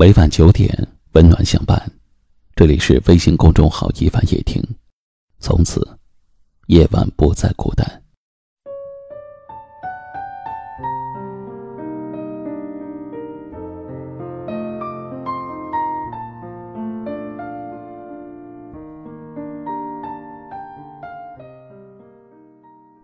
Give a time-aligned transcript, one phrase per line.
[0.00, 1.78] 每晚九点，温暖相伴。
[2.56, 4.58] 这里是微信公众号“一晚夜听”，
[5.40, 5.86] 从此
[6.68, 8.02] 夜晚不再孤单。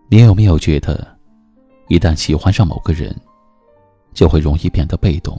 [0.09, 1.07] 你有没有觉得，
[1.89, 3.15] 一旦喜欢上某个人，
[4.15, 5.39] 就会容易变得被动？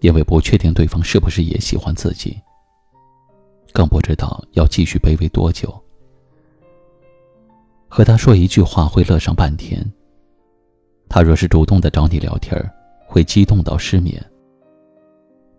[0.00, 2.40] 因为不确定对方是不是也喜欢自己，
[3.72, 5.72] 更不知道要继续卑微多久。
[7.88, 9.84] 和他说一句话会乐上半天，
[11.08, 12.56] 他若是主动的找你聊天
[13.06, 14.24] 会激动到失眠。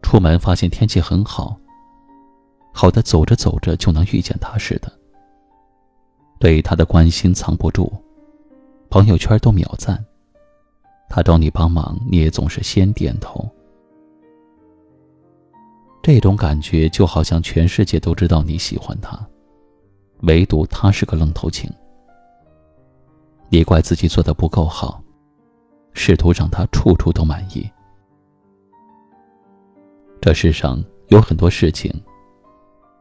[0.01, 1.55] 出门发现天气很好，
[2.73, 4.91] 好的走着走着就能遇见他似的。
[6.39, 7.91] 对他的关心藏不住，
[8.89, 10.03] 朋友圈都秒赞。
[11.07, 13.47] 他找你帮忙，你也总是先点头。
[16.03, 19.19] 这种感觉就好像全世界都知道你喜欢他，
[20.21, 21.69] 唯独他是个愣头青。
[23.49, 25.01] 你怪自己做的不够好，
[25.93, 27.69] 试图让他处处都满意。
[30.19, 31.93] 这世上有很多事情，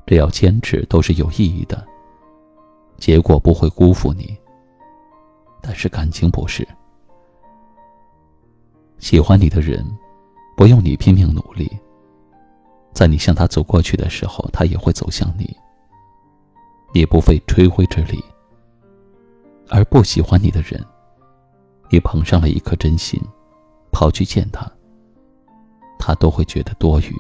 [0.07, 1.87] 只要坚持都是有意义的，
[2.99, 4.37] 结果不会辜负你。
[5.63, 6.67] 但是感情不是，
[8.99, 9.87] 喜欢你的人，
[10.57, 11.71] 不用你拼命努力。
[12.93, 15.57] 在你向他走过去的时候，他也会走向你。
[16.93, 18.23] 你不费吹灰之力，
[19.69, 20.85] 而不喜欢你的人，
[21.89, 23.21] 你捧上了一颗真心，
[23.93, 24.71] 跑去见他，
[25.99, 27.15] 他都会觉得多余。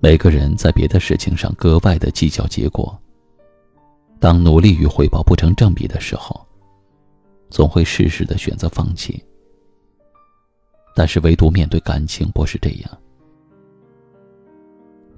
[0.00, 2.96] 每个人在别的事情上格外的计较结果，
[4.20, 6.46] 当努力与回报不成正比的时候，
[7.50, 9.22] 总会适时的选择放弃。
[10.94, 12.98] 但是，唯独面对感情不是这样。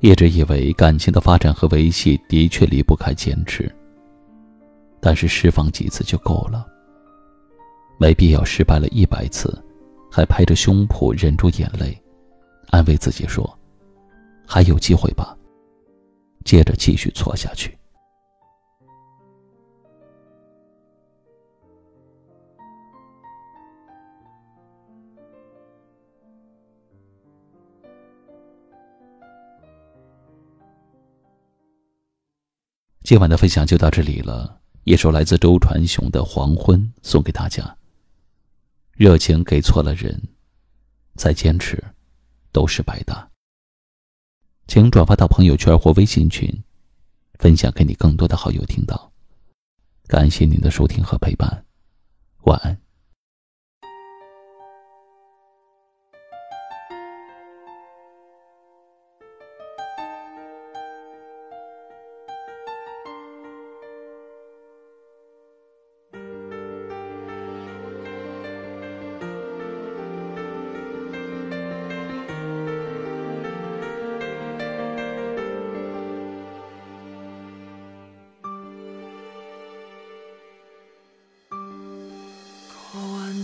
[0.00, 3.70] 一直以为感情的发展和维系的确离不开坚持，
[5.00, 6.66] 但是释放几次就够了，
[7.98, 9.62] 没必要失败了一百次，
[10.10, 11.97] 还拍着胸脯忍住眼泪，
[12.69, 13.58] 安慰自己说
[14.47, 15.37] ：“还有机会吧。”
[16.44, 17.76] 接着继续错下去。
[33.06, 34.61] 今晚的分享就到这里了。
[34.83, 37.77] 一首来自周传雄的《黄昏》送给大家。
[38.94, 40.21] 热情给错了人，
[41.15, 41.81] 再坚持，
[42.50, 43.31] 都是白搭。
[44.67, 46.53] 请转发到朋友圈或微信群，
[47.39, 49.12] 分享给你更多的好友听到。
[50.09, 51.65] 感谢您的收听和陪伴，
[52.43, 52.77] 晚安。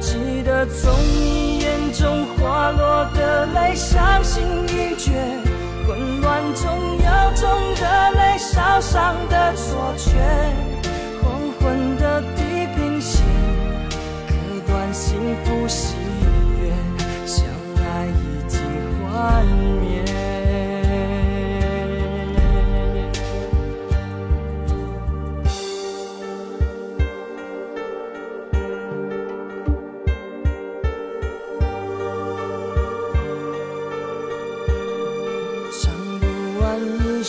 [0.00, 5.12] 记得从你眼中滑落的泪，伤心欲绝，
[5.86, 7.86] 混乱中有种热
[8.18, 10.75] 泪烧伤的错觉。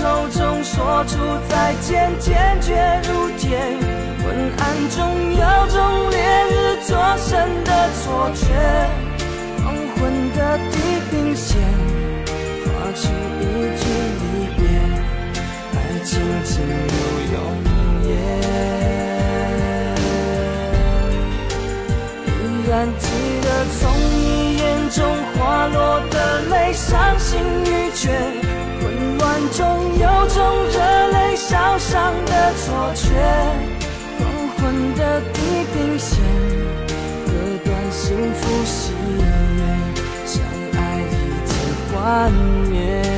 [0.00, 1.18] 口中说出
[1.48, 2.72] 再见，坚决
[3.08, 3.58] 如铁。
[4.22, 4.26] 昏
[4.58, 4.98] 暗中
[5.32, 5.76] 有种
[6.10, 6.16] 烈
[6.50, 6.54] 日
[6.86, 7.28] 灼身
[7.64, 8.44] 的错觉，
[9.64, 9.66] 黄
[9.96, 9.98] 昏
[10.36, 10.38] 的
[10.70, 10.74] 地
[11.10, 11.58] 平线，
[12.64, 13.00] 划出
[13.40, 13.42] 一
[13.80, 13.82] 句
[32.68, 33.08] 错觉。
[34.18, 34.20] 黄
[34.56, 35.40] 昏的地
[35.72, 36.20] 平线，
[37.24, 37.32] 割
[37.64, 39.22] 断幸福喜悦，
[40.26, 40.36] 相
[40.74, 41.12] 爱已
[41.46, 41.50] 经
[41.88, 42.30] 幻
[42.68, 43.17] 灭。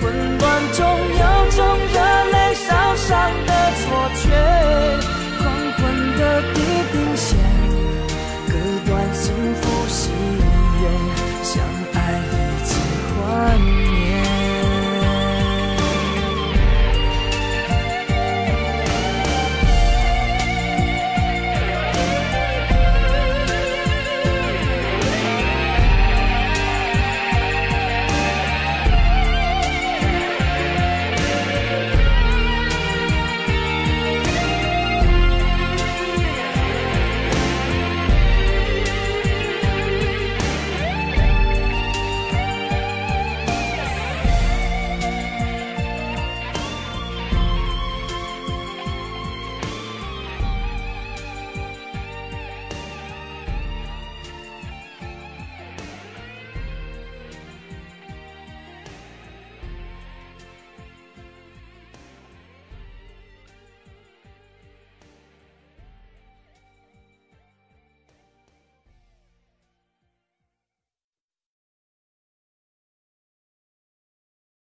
[0.00, 4.24] 混乱中有种热泪烧伤的错觉
[5.38, 5.42] 黄
[5.72, 5.82] 昏
[6.18, 6.58] 的地
[6.92, 7.53] 平线。